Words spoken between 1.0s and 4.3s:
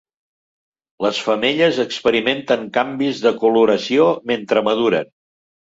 Les femelles experimenten canvis de coloració